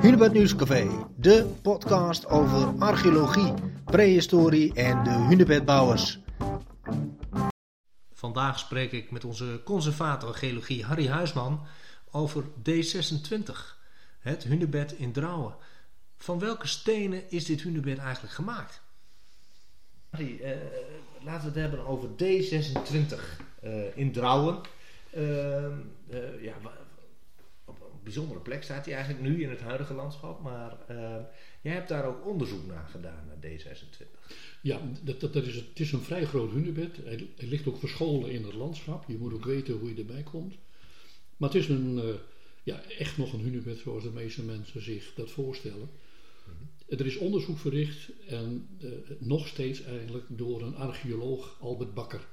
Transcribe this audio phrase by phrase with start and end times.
[0.00, 3.52] Hunebed Nieuwscafé, de podcast over archeologie,
[3.84, 6.18] prehistorie en de hunebedbouwers.
[8.12, 11.66] Vandaag spreek ik met onze conservator geologie Harry Huisman
[12.10, 13.52] over D26,
[14.18, 15.54] het hunebed in Drouwen.
[16.16, 18.80] Van welke stenen is dit hunebed eigenlijk gemaakt?
[20.10, 20.56] Harry, eh,
[21.22, 24.60] laten we het hebben over D26 eh, in Drouwen.
[25.16, 26.54] Uh, ja,
[28.06, 30.42] bijzondere plek staat hij eigenlijk nu in het huidige landschap.
[30.42, 31.16] Maar uh,
[31.60, 34.06] jij hebt daar ook onderzoek naar gedaan, naar D26.
[34.62, 36.96] Ja, dat, dat, dat is, het is een vrij groot hunebed.
[36.96, 39.04] Hij, hij, ligt ook verscholen in het landschap.
[39.08, 40.54] Je moet ook weten hoe je erbij komt.
[41.36, 42.14] Maar het is een, uh,
[42.62, 45.88] ja, echt nog een hunebed zoals de meeste mensen zich dat voorstellen.
[46.46, 46.98] Mm-hmm.
[46.98, 52.26] Er is onderzoek verricht en uh, nog steeds eigenlijk door een archeoloog, Albert Bakker.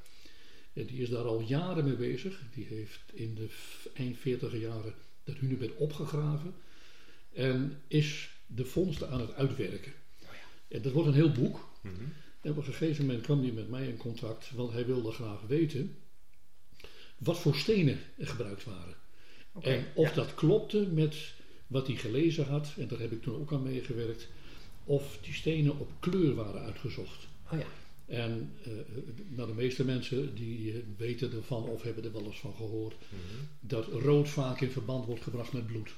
[0.73, 2.42] En die is daar al jaren mee bezig.
[2.53, 3.48] Die heeft in de
[3.94, 6.54] eind 40 jaren dat hunebed opgegraven.
[7.34, 9.94] En is de vondsten aan het uitwerken.
[10.23, 10.76] Oh ja.
[10.76, 11.70] En dat wordt een heel boek.
[11.81, 12.14] Mm-hmm.
[12.42, 15.42] En op een gegeven moment kwam hij met mij in contact, want hij wilde graag
[15.42, 15.97] weten
[17.17, 18.95] wat voor stenen er gebruikt waren.
[19.53, 20.16] Okay, en of ja.
[20.16, 21.34] dat klopte met
[21.67, 24.28] wat hij gelezen had, en daar heb ik toen ook aan meegewerkt,
[24.84, 27.28] of die stenen op kleur waren uitgezocht.
[27.52, 27.66] Oh ja.
[28.06, 28.73] En uh,
[29.28, 32.96] nou, de meeste mensen die uh, weten ervan of hebben er wel eens van gehoord
[33.09, 33.48] mm-hmm.
[33.59, 35.94] dat rood vaak in verband wordt gebracht met bloed.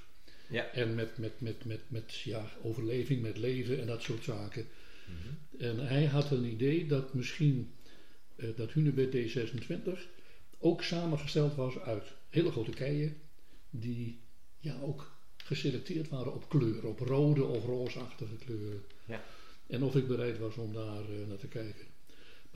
[0.49, 0.71] Ja.
[0.71, 4.67] En met, met, met, met, met ja, overleving, met leven en dat soort zaken.
[5.07, 5.37] Mm-hmm.
[5.57, 7.73] En hij had een idee dat misschien
[8.35, 9.99] uh, dat Hunebed D26
[10.59, 13.17] ook samengesteld was uit hele grote keien
[13.69, 14.19] die
[14.59, 18.83] ja, ook geselecteerd waren op kleur, op rode of roosachtige kleuren.
[19.05, 19.23] Ja.
[19.67, 21.85] En of ik bereid was om daar naar te kijken.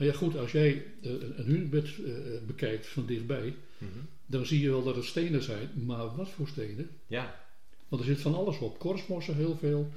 [0.00, 2.14] Maar ja goed, als jij uh, een hunebed uh,
[2.46, 4.06] bekijkt van dichtbij, mm-hmm.
[4.26, 5.70] dan zie je wel dat het stenen zijn.
[5.86, 6.90] Maar wat voor stenen?
[7.06, 7.40] Ja.
[7.88, 8.78] Want er zit van alles op.
[8.78, 9.88] Korstmossen heel veel.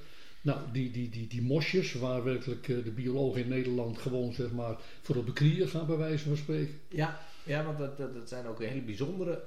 [0.41, 4.75] Nou, die, die, die, die mosjes, waar werkelijk de biologen in Nederland gewoon zeg maar
[5.01, 6.79] voor op de knieën gaan bij wijze van spreken.
[6.87, 9.43] Ja, ja want dat, dat, dat zijn ook hele bijzondere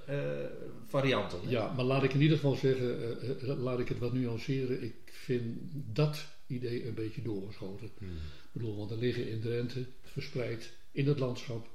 [0.86, 1.40] varianten.
[1.42, 1.50] Hè?
[1.50, 4.82] Ja, maar laat ik in ieder geval zeggen, laat ik het wat nuanceren.
[4.82, 5.58] Ik vind
[5.92, 7.90] dat idee een beetje doorgeschoten.
[7.98, 8.08] Mm.
[8.56, 11.68] Ik bedoel, want er liggen in Drenthe verspreid in het landschap,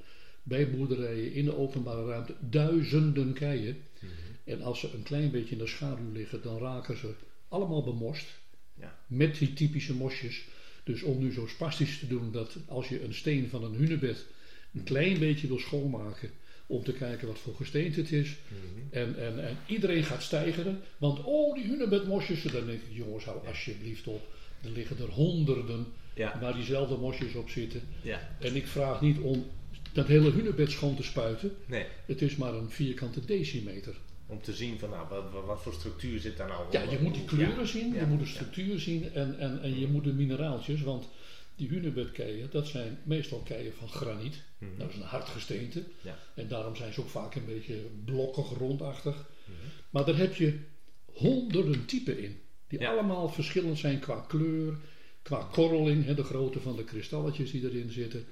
[0.44, 3.78] bij boerderijen, in de openbare ruimte, duizenden keien.
[4.00, 4.18] Mm-hmm.
[4.44, 7.14] En als ze een klein beetje in de schaduw liggen, dan raken ze
[7.48, 8.28] allemaal bemorst.
[8.74, 9.00] Ja.
[9.08, 10.48] Met die typische mosjes.
[10.84, 14.26] Dus om nu zo spastisch te doen dat als je een steen van een hunebed
[14.74, 16.30] een klein beetje wil schoonmaken,
[16.66, 18.38] om te kijken wat voor gesteente het is.
[18.48, 18.88] Mm-hmm.
[18.92, 23.48] En, en, en iedereen gaat stijgeren, want oh, die hunebedmosjes, dan denk ik, jongens, hou
[23.48, 24.34] alsjeblieft op.
[24.64, 26.40] Er liggen er honderden ja.
[26.40, 27.82] waar diezelfde mosjes op zitten.
[28.02, 28.30] Ja.
[28.40, 29.46] En ik vraag niet om
[29.94, 31.56] dat hele hunebed schoon te spuiten.
[31.66, 31.86] Nee.
[32.06, 33.96] Het is maar een vierkante decimeter.
[34.26, 37.14] Om te zien van nou, wat, wat voor structuur zit daar nou Ja, je moet
[37.14, 37.66] die kleuren ja.
[37.66, 40.82] zien, je moet de structuur zien en, en, en je moet de mineraaltjes.
[40.82, 41.08] Want
[41.56, 44.44] die hunebedkeien, dat zijn meestal keien van graniet.
[44.58, 44.78] Mm-hmm.
[44.78, 45.84] Dat is een hard gesteente.
[46.02, 46.18] Ja.
[46.36, 49.16] En daarom zijn ze ook vaak een beetje blokkig, rondachtig.
[49.16, 49.66] Mm-hmm.
[49.90, 50.60] Maar daar heb je
[51.06, 52.40] honderden typen in.
[52.68, 54.78] Die allemaal verschillend zijn qua kleur,
[55.22, 58.26] qua korreling, hè, de grootte van de kristalletjes die erin zitten.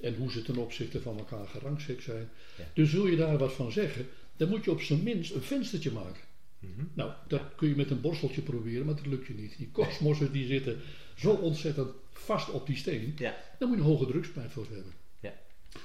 [0.00, 2.28] En hoe ze ten opzichte van elkaar gerangschikt zijn.
[2.58, 2.64] Ja.
[2.74, 4.06] Dus wil je daar wat van zeggen,
[4.36, 6.22] dan moet je op zijn minst een venstertje maken.
[6.58, 6.84] Mhm.
[6.94, 9.56] Nou, dat kun je met een borsteltje proberen, maar dat lukt je niet.
[9.56, 10.80] Die kosmossen die zitten
[11.16, 13.14] zo ontzettend vast op die steen.
[13.18, 13.36] Ja.
[13.58, 14.92] Daar moet je een hoge drukspijt voor hebben.
[15.20, 15.34] Ja.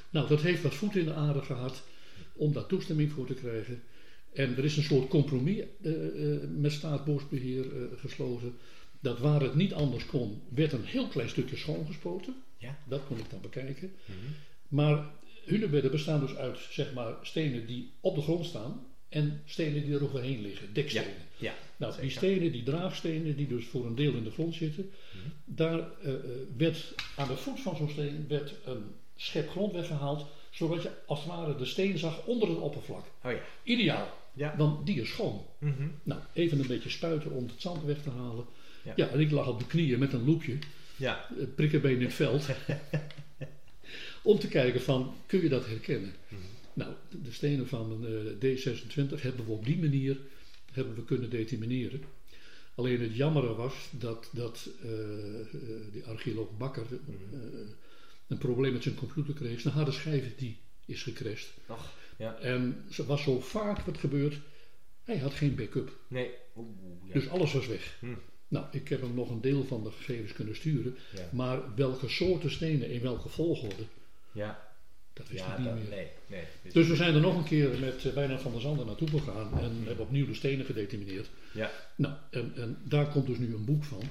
[0.10, 1.84] Nou, dat heeft wat voet in de aarde gehad
[2.34, 3.82] om daar toestemming voor te krijgen.
[4.34, 8.54] En er is een soort compromis uh, uh, met staatsbosbeheer uh, gesloten.
[9.00, 12.36] Dat waar het niet anders kon, werd een heel klein stukje schoongespoten.
[12.58, 12.78] Ja.
[12.88, 13.92] Dat kon ik dan bekijken.
[14.06, 14.18] Mhm.
[14.68, 15.06] Maar
[15.46, 19.96] hunebedden bestaan dus uit zeg maar, stenen die op de grond staan en stenen die
[19.96, 21.28] er overheen liggen, dekstenen.
[21.38, 21.54] Ja.
[21.78, 25.30] Nou, die stenen, die draagstenen, die dus voor een deel in de grond zitten, Mhm.
[25.46, 26.14] daar uh,
[26.58, 28.84] werd aan de voet van zo'n steen werd een
[29.16, 33.06] schep grond weggehaald, zodat je als het ware de steen zag onder het oppervlak.
[33.24, 33.40] Oh ja.
[33.64, 34.08] Ideaal,
[34.40, 34.58] Ja.
[34.58, 35.46] want die is schoon.
[35.60, 35.88] Mhm.
[36.04, 38.46] Nou, even een beetje spuiten om het zand weg te halen.
[38.84, 38.94] Ja.
[38.96, 40.58] Ja, en ik lag op de knieën met een loepje,
[40.96, 41.30] Ja.
[41.40, 42.46] eh, prikkenbeen in het veld,
[44.24, 46.14] om te kijken van, kun je dat herkennen?
[46.28, 46.42] Mhm.
[46.74, 46.94] Nou,
[47.24, 48.12] de, stenen van eh,
[48.58, 50.18] D26 hebben we op die manier
[50.74, 52.02] hebben we kunnen determineren.
[52.76, 54.90] Alleen het jammere was dat, dat eh,
[55.92, 57.36] die archeoloog Bakker Mhm.
[58.28, 59.60] een probleem met zijn computer kreeg.
[59.62, 61.54] Zijn harde schijf die is gecrashed.
[61.68, 62.36] Ach, ja.
[62.40, 64.40] En er was zo vaak wat gebeurd.
[65.04, 65.92] Hij had geen backup.
[66.08, 66.30] Nee.
[66.56, 66.68] Oeh,
[67.08, 67.14] ja.
[67.14, 67.98] Dus alles was weg.
[68.00, 68.06] Hm.
[68.48, 70.96] Nou, ik heb hem nog een deel van de gegevens kunnen sturen.
[71.16, 71.30] Ja.
[71.32, 73.84] Maar welke soorten stenen in welke volgorde,
[74.32, 74.68] Ja.
[75.14, 75.90] Dat wist Ja, ik niet dat- meer.
[75.90, 76.44] nee, nee.
[76.64, 79.08] Dus- Dus we zijn er nog een keer met uh, Wijnand van der Zanden naartoe
[79.10, 81.30] gegaan en hebben opnieuw de stenen gedetermineerd.
[81.54, 84.02] ja, Nou, en, en daar komt dus nu een boek van.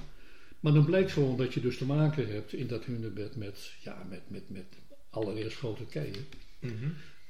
[0.59, 4.05] Maar dan blijkt gewoon dat je dus te maken hebt in dat hunebed met, ja,
[4.09, 4.65] met, met, met
[5.09, 6.25] allereerst grote keien.
[6.59, 6.89] mhm,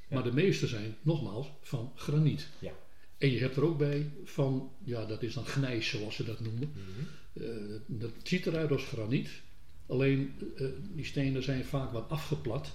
[0.10, 2.48] Maar de meeste zijn, nogmaals, van graniet.
[2.60, 2.72] ja.
[3.18, 6.40] En je hebt er ook bij van, ja, dat is dan gnijs zoals ze dat
[6.40, 6.72] noemen.
[6.74, 7.44] mhm.
[7.44, 9.30] Eh, dat ziet eruit als graniet.
[9.88, 10.66] Alleen eh,
[10.96, 12.72] die stenen zijn vaak wat afgeplat.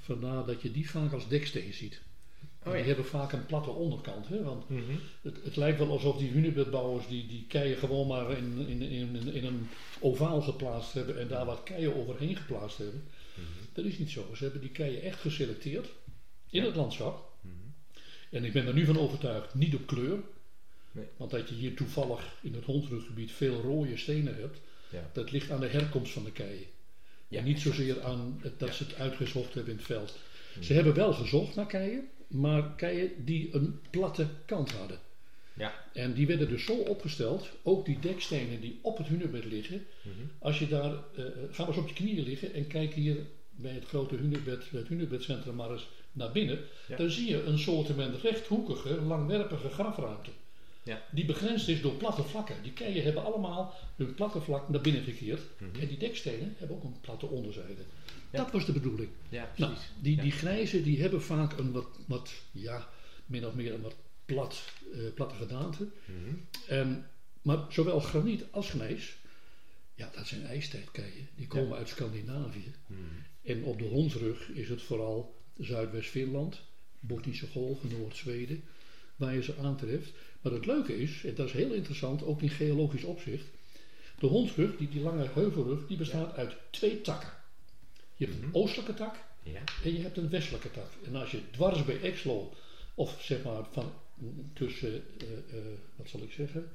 [0.00, 2.00] Vandaar dat je die vaak als deksteen ziet.
[2.64, 2.78] Oh ja.
[2.78, 4.28] Die hebben vaak een platte onderkant.
[4.28, 4.42] Hè?
[4.42, 4.82] Want Mhm.
[5.22, 9.32] het, het lijkt wel alsof die hunebedbouwers die, die keien gewoon maar in, in, in,
[9.34, 9.68] in een
[10.00, 13.02] ovaal geplaatst hebben en daar wat keien overheen geplaatst hebben.
[13.34, 13.46] Mhm.
[13.72, 14.26] Dat is niet zo.
[14.34, 15.88] Ze hebben die keien echt geselecteerd
[16.50, 16.66] in Ja.
[16.66, 17.32] het landschap.
[17.40, 17.54] Mhm.
[18.30, 20.18] En ik ben er nu van overtuigd, niet op kleur.
[20.92, 21.04] Nee.
[21.16, 24.60] Want dat je hier toevallig in het hondruggebied veel rode stenen hebt,
[24.90, 25.10] Ja.
[25.12, 26.64] dat ligt aan de herkomst van de keien.
[27.28, 30.18] Ja, en niet zozeer aan het, dat ze het uitgezocht hebben in het veld.
[30.54, 30.62] Mhm.
[30.64, 34.98] Ze hebben wel gezocht naar keien, maar keien die een platte kant hadden.
[35.54, 35.84] Ja.
[35.92, 39.86] En die werden dus zo opgesteld, ook die dekstenen die op het hunebed liggen.
[40.02, 40.14] Mhm.
[40.38, 43.16] Als je daar, eh, ga maar eens op je knieën liggen en kijk hier
[43.50, 46.58] bij het grote hunebed, het hunebedcentrum maar eens naar binnen.
[46.88, 46.96] Ja.
[46.96, 50.30] Dan zie je een soortement rechthoekige, langwerpige grafruimte.
[50.82, 51.02] Ja.
[51.10, 52.62] Die begrensd is door platte vlakken.
[52.62, 55.40] Die keien hebben allemaal hun platte vlak naar binnen gekeerd.
[55.58, 55.80] Mhm.
[55.80, 57.82] En die dekstenen hebben ook een platte onderzijde.
[58.30, 58.38] Ja.
[58.42, 59.08] Dat was de bedoeling.
[59.28, 59.90] Ja, Nou, precies.
[60.00, 62.88] die, die grijze die hebben vaak een wat, wat ja,
[63.26, 65.88] min of meer een wat plat, eh, platte gedaante.
[66.04, 66.34] Mhm.
[66.68, 67.06] En,
[67.42, 69.16] maar zowel graniet als gnijs,
[69.94, 71.28] ja, dat zijn ijstijdkeien.
[71.34, 72.72] Die komen uit Scandinavië.
[72.86, 73.00] Mhm.
[73.42, 76.60] En op de hondsrug is het vooral Zuidwest-Finland,
[77.00, 78.62] Botnische Golven, Noord-Zweden,
[79.16, 80.12] waar je ze aantreft.
[80.40, 83.44] Maar het leuke is, en dat is heel interessant, ook in geologisch opzicht,
[84.18, 87.28] de hondsrug, die, die lange heuvelrug, die bestaat uit twee takken.
[88.14, 88.56] Je hebt een Mhm.
[88.56, 89.62] oostelijke tak Ja.
[89.84, 90.90] en je hebt een westelijke tak.
[91.04, 92.52] En als je dwars bij Exlo,
[92.94, 93.92] of zeg maar van
[94.52, 95.64] tussen, eh, eh,
[95.96, 96.68] wat zal ik zeggen,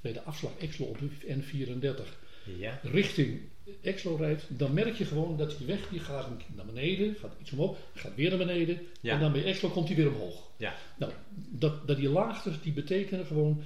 [0.00, 2.18] bij de afslag Exlo op de N34
[2.58, 2.80] Ja.
[2.82, 3.40] richting
[3.80, 7.52] Exlo rijdt, dan merk je gewoon dat die weg die gaat naar beneden, gaat iets
[7.52, 9.14] omhoog, gaat weer naar beneden Ja.
[9.14, 10.50] en dan bij Exlo komt hij weer omhoog.
[10.56, 10.74] Ja.
[10.98, 11.12] Nou,
[11.48, 13.62] dat, dat die laagtes die betekenen gewoon,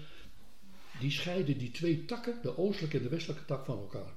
[1.01, 4.13] die scheiden die twee takken, de oostelijke en de westelijke tak van elkaar.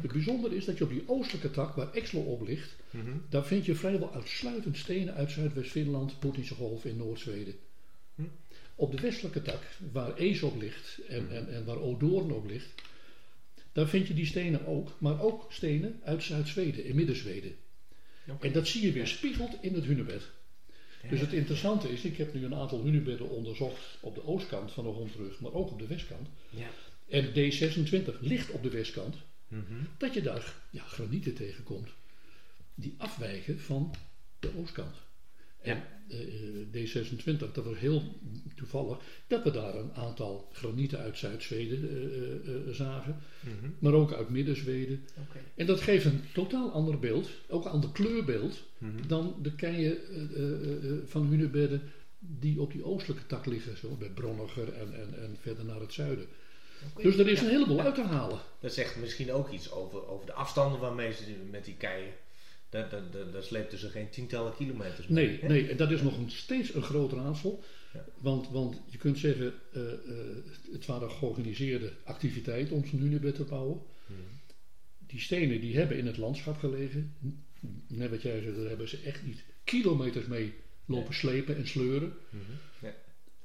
[0.00, 3.10] Het bijzondere is dat je op die oostelijke tak, waar Exlo op ligt, Mhm.
[3.28, 7.54] daar vind je vrijwel uitsluitend stenen uit Zuidwest-Finland, Boetische Golf en Noord-Zweden.
[8.14, 8.22] Hm.
[8.74, 9.60] Op de westelijke tak,
[9.92, 11.32] waar Ees op ligt en, Mhm.
[11.34, 12.82] en, en waar Odoorn op ligt,
[13.76, 17.56] daar vind je die stenen ook, maar ook stenen uit Zuid-Zweden en Midden-Zweden.
[18.40, 20.22] En dat zie je weer spiegeld in het hunebed.
[21.02, 21.08] Ja.
[21.08, 24.84] Dus het interessante is, ik heb nu een aantal hunebedden onderzocht op de oostkant van
[24.84, 26.28] de Hondrug, maar ook op de westkant.
[26.50, 26.68] Ja.
[27.08, 29.16] En D26 ligt op de westkant,
[29.48, 29.84] Mhm.
[29.98, 31.88] dat je daar ja, granieten tegenkomt
[32.74, 33.94] die afwijken van
[34.38, 34.96] de oostkant.
[35.66, 36.18] En eh,
[36.72, 38.02] D26, dat was heel
[38.56, 43.70] toevallig dat we daar een aantal granieten uit Zuid-Zweden eh, eh, eh, zagen, Mhm.
[43.78, 45.04] maar ook uit Midden-Zweden.
[45.54, 49.06] En dat geeft een totaal ander beeld, ook een ander kleurbeeld, Mhm.
[49.06, 51.82] dan de keien eh, eh, eh, van hunebedden
[52.18, 55.92] die op die oostelijke tak liggen, zo bij Bronniger en, en, en verder naar het
[55.92, 56.26] zuiden.
[56.96, 57.44] Dus er is Ja.
[57.44, 57.84] een heleboel Ja.
[57.84, 58.38] uit te halen.
[58.60, 62.12] Dat zegt misschien ook iets over, over de afstanden waarmee ze met die keien.
[62.76, 65.26] Daar, daar, daar, sleepten ze geen tientallen kilometers mee.
[65.26, 65.48] Nee, hè?
[65.48, 67.62] nee, en dat is nog een, steeds een groot raadsel.
[67.92, 68.04] Ja.
[68.18, 69.98] Want, want je kunt zeggen, eh, eh,
[70.72, 73.80] het waren georganiseerde activiteiten om zo'n hunebed te bouwen.
[74.06, 74.20] Mhm.
[75.06, 77.14] Die stenen die hebben in het landschap gelegen.
[77.86, 82.12] Net wat jij zei, daar hebben ze echt niet kilometers mee lopen slepen en sleuren.
[82.30, 82.42] Mhm.
[82.86, 82.94] Ja.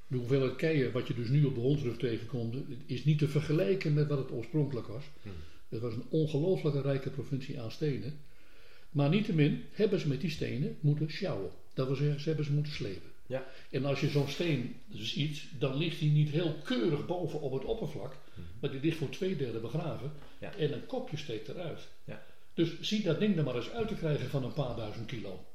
[0.07, 2.55] De hoeveelheid keien wat je dus nu op de hondrug tegenkomt,
[2.85, 5.03] is niet te vergelijken met wat het oorspronkelijk was.
[5.21, 5.35] Mhm.
[5.69, 8.19] Het was een ongelooflijke rijke provincie aan stenen.
[8.91, 11.51] Maar niettemin hebben ze met die stenen moeten sjouwen.
[11.73, 13.09] Dat wil zeggen, ze hebben ze moeten slepen.
[13.25, 13.45] Ja.
[13.69, 17.65] En als je zo'n steen ziet, dan ligt die niet heel keurig boven op het
[17.65, 18.15] oppervlak.
[18.33, 18.47] Mhm.
[18.59, 20.11] Maar die ligt voor twee derde begraven.
[20.39, 20.55] Ja.
[20.55, 21.87] En een kopje steekt eruit.
[22.03, 22.23] Ja.
[22.53, 25.45] Dus zie dat ding er maar eens uit te krijgen van een paar duizend kilo.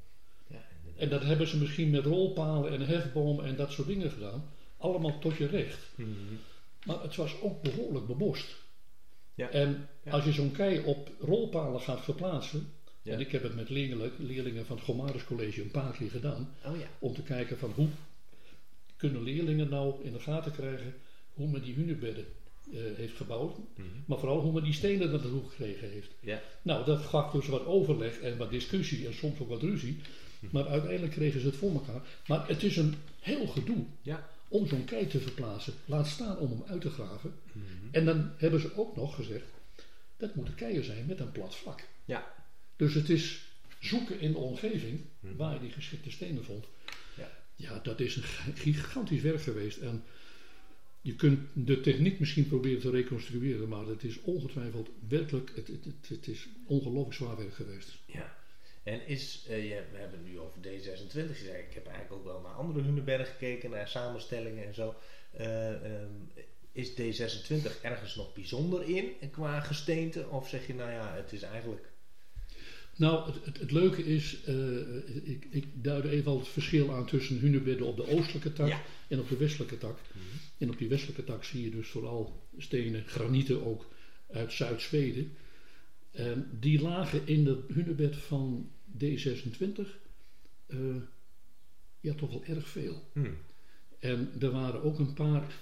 [0.97, 4.50] En dat hebben ze misschien met rolpalen en hefbomen en dat soort dingen gedaan.
[4.76, 5.78] Allemaal tot je recht.
[5.95, 6.11] Mhm.
[6.85, 8.57] Maar het was ook behoorlijk bebost.
[9.35, 9.50] Ja.
[9.50, 12.73] En als je zo'n kei op rolpalen gaat verplaatsen.
[13.07, 13.13] Ja.
[13.13, 16.55] En ik heb het met leerlingen, leerlingen van het Gomarus College een paar keer gedaan.
[16.65, 16.87] Oh ja.
[16.99, 17.89] Om te kijken van hoe
[18.97, 20.95] kunnen leerlingen nou in de gaten krijgen
[21.35, 22.25] hoe men die hunebedden
[22.73, 23.57] eh, heeft gebouwd.
[23.59, 23.87] Mhm.
[24.07, 26.11] Maar vooral hoe men die stenen naar de hoek gekregen heeft.
[26.21, 26.43] Ja.
[26.63, 30.01] Nou, dat gaf dus wat overleg en wat discussie en soms ook wat ruzie.
[30.51, 32.03] Maar uiteindelijk kregen ze het voor elkaar.
[32.27, 34.29] Maar het is een heel gedoe Ja.
[34.49, 35.73] om zo'n kei te verplaatsen.
[35.85, 37.35] Laat staan om hem uit te graven.
[37.53, 37.65] Mhm.
[37.91, 39.47] En dan hebben ze ook nog gezegd,
[40.17, 41.83] dat moeten keien zijn met een plat vlak.
[42.05, 42.35] Ja.
[42.76, 43.40] Dus het is
[43.80, 45.37] zoeken in de omgeving Mhm.
[45.37, 46.64] waar je die geschikte stenen vond.
[47.16, 47.30] Ja.
[47.54, 48.23] ja, dat is een
[48.54, 49.78] gigantisch werk geweest.
[49.78, 50.04] En
[51.00, 55.85] je kunt de techniek misschien proberen te reconstrueren, maar het is ongetwijfeld werkelijk, het, het,
[55.85, 57.99] het, het is ongelooflijk zwaar werk geweest.
[58.06, 58.37] Ja.
[58.83, 61.68] En is, je, we hebben het nu over D26 gezegd.
[61.68, 64.95] Ik heb eigenlijk ook wel naar andere Hunebedden gekeken, naar samenstellingen en zo.
[65.30, 66.11] Eh, ehm,
[66.73, 70.28] is D26 ergens nog bijzonder in qua gesteente?
[70.28, 71.88] Of zeg je, nou ja, het is eigenlijk.
[72.97, 77.07] Nou, het, het, het leuke is, eh, ik, ik duidde even al het verschil aan
[77.07, 78.83] tussen hunebedden op de oostelijke tak Ja.
[79.09, 79.99] en op de westelijke tak.
[80.59, 83.88] En op die westelijke tak zie je dus vooral stenen, granieten ook
[84.31, 85.33] uit Zuid-Zweden.
[86.11, 88.71] En die lagen in het hunebed van
[89.05, 89.81] D26
[90.67, 90.79] eh,
[92.00, 93.03] ja, toch wel erg veel.
[93.12, 93.37] Hmm.
[93.99, 95.55] En er waren ook een paar,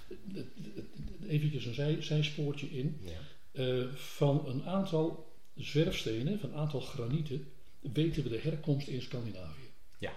[1.27, 3.11] eventjes een zij, zijspoortje in, Ja.
[3.51, 7.47] eh, van een aantal zwerfstenen, van een aantal granieten,
[7.93, 9.69] weten we de herkomst in Scandinavië.
[9.97, 10.13] Ja.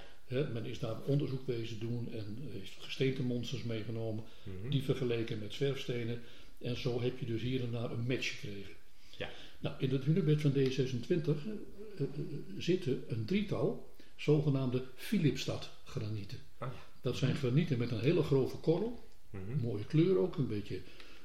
[0.52, 4.70] Men is daar onderzoek wezen doen en heeft gesteentemonsters meegenomen, Mhm.
[4.70, 6.20] die vergeleken met zwerfstenen.
[6.58, 8.72] En zo heb je dus hier en daar een match gekregen.
[9.16, 9.30] Ja.
[9.60, 11.52] Nou, in het hunebed van D26 eh,
[11.96, 12.08] eh, eh,
[12.58, 16.38] zitten een drietal zogenaamde Philipstad-granieten.
[16.58, 16.68] Ah.
[17.00, 19.60] Dat zijn granieten met een hele grove korrel, Mhm.
[19.60, 20.80] mooie kleur ook, een beetje,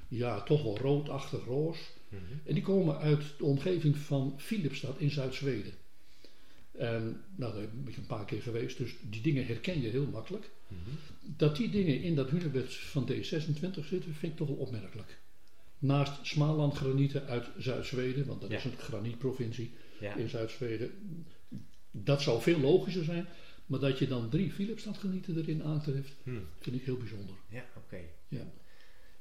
[0.08, 1.78] ja, toch wel roodachtig roos.
[2.14, 2.48] Mhm.
[2.48, 5.74] En die komen uit de omgeving van Philipstad in Zuid-Zweden.
[6.72, 10.06] En nou, daar ben ik een paar keer geweest, dus die dingen herken je heel
[10.08, 10.50] makkelijk.
[10.68, 10.80] Mhm.
[11.38, 15.20] Dat die dingen in dat hunebed van D26 zitten, vind ik toch wel opmerkelijk.
[15.80, 18.58] Naast Smalandgranieten uit Zuid-Zweden, want dat Ja.
[18.58, 20.16] is een granietprovincie Ja.
[20.16, 20.92] in Zuid-Zweden.
[21.92, 23.26] Dat zou veel logischer zijn,
[23.66, 26.46] maar dat je dan drie Philipstadgranieten erin aantreft, Hmm.
[26.60, 27.36] vind ik heel bijzonder.
[27.50, 28.00] Ja, oké.
[28.28, 28.52] Ja.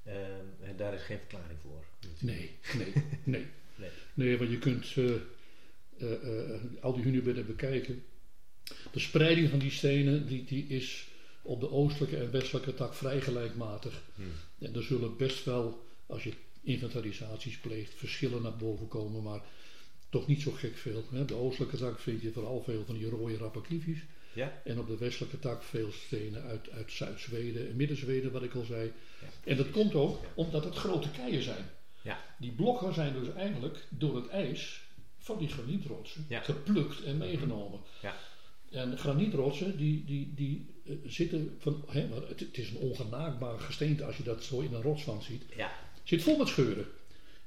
[0.02, 1.84] En daar is geen verklaring voor.
[2.18, 2.92] Nee, nee,
[3.24, 3.46] nee.
[3.74, 3.90] Nee.
[4.14, 5.14] Nee, want je kunt eh,
[5.98, 8.04] eh, eh, al die hunebedden bekijken.
[8.92, 11.06] De spreiding van die stenen die, die is
[11.42, 14.02] op de oostelijke en westelijke tak vrij gelijkmatig.
[14.14, 14.32] Hmm.
[14.58, 16.32] En er zullen best wel, als je
[16.62, 19.40] inventarisaties pleegt, verschillen naar boven komen, maar
[20.08, 21.04] toch niet zo gek veel.
[21.10, 21.24] Hè.
[21.24, 23.98] De oostelijke tak vind je vooral veel van die rode rappakiefjes.
[24.32, 24.60] Ja.
[24.64, 28.64] En op de westelijke tak veel stenen uit, uit Zuid-Zweden en Midden-Zweden, wat ik al
[28.64, 28.92] zei.
[29.20, 31.70] Ja, En dat komt ook omdat het grote keien zijn.
[32.02, 32.24] Ja.
[32.38, 34.82] Die blokken zijn dus eigenlijk door het ijs
[35.18, 37.80] van die granietrotsen geplukt en meegenomen.
[38.02, 38.14] Ja.
[38.70, 44.16] En granietrotsen die, die, die eh, zitten van, hè, het is een ongenaakbaar gesteente als
[44.16, 45.44] je dat zo in een rotswand ziet.
[45.56, 45.72] Ja.
[46.02, 46.86] Zit vol met scheuren.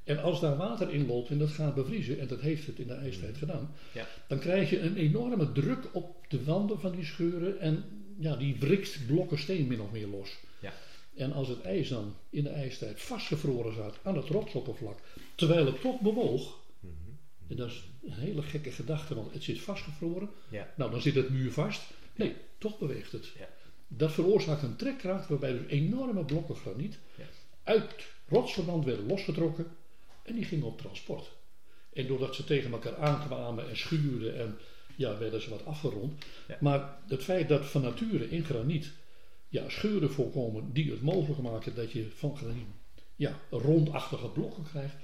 [0.05, 2.87] En als daar water in loopt en dat gaat bevriezen, en dat heeft het in
[2.87, 4.07] de ijstijd gedaan, Ja.
[4.27, 7.83] dan krijg je een enorme druk op de wanden van die scheuren en
[8.17, 10.37] ja, die wrikt blokken steen min of meer los.
[10.59, 10.73] Ja.
[11.15, 14.97] En als het ijs dan in de ijstijd vastgevroren zat aan het rotsoppervlak,
[15.35, 16.93] terwijl het toch bewoog, Mhm.
[17.47, 20.73] en dat is een hele gekke gedachte, want het zit vastgevroren, Ja.
[20.77, 21.81] nou dan zit het muur vast.
[22.15, 23.25] Nee, toch beweegt het.
[23.39, 23.47] Ja.
[23.87, 26.97] Dat veroorzaakt een trekkracht waarbij dus enorme blokken graniet
[27.63, 27.85] uit
[28.27, 29.65] rotsverband werden losgetrokken
[30.25, 31.31] en die gingen op transport.
[31.93, 34.57] En doordat ze tegen elkaar aankwamen en schuurden en
[34.95, 36.23] ja, werden ze wat afgerond.
[36.47, 36.57] Ja.
[36.59, 38.91] Maar het feit dat van nature in graniet
[39.49, 42.67] ja, scheuren voorkomen die het mogelijk maken dat je van graniet
[43.15, 44.95] ja, rondachtige blokken krijgt,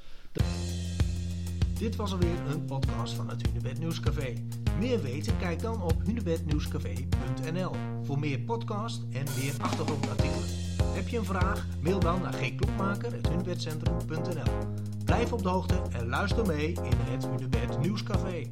[1.80, 4.34] Dit was alweer een podcast van het Hunebed Nieuwscafé.
[4.80, 5.38] Meer weten?
[5.38, 7.72] Kijk dan op hunebednieuwscafé.nl
[8.04, 10.48] voor meer podcast en meer achtergrondartikelen.
[10.84, 11.68] Heb je een vraag?
[11.80, 14.81] Mail dan naar gklokmaker.hunebedcentrum.nl
[15.12, 18.44] Blijf op de hoogte en luister mee in het Hunebed Nieuwscafé.